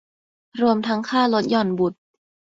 [0.61, 1.99] รวมทั้งค่าลดหย่อนบุตร